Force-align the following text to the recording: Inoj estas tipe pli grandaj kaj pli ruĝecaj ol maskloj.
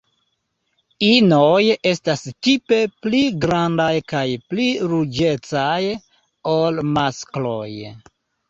Inoj 1.07 1.59
estas 1.89 2.23
tipe 2.47 2.79
pli 3.05 3.21
grandaj 3.45 3.91
kaj 4.15 4.25
pli 4.55 4.67
ruĝecaj 4.95 5.81
ol 6.57 6.83
maskloj. 6.97 7.63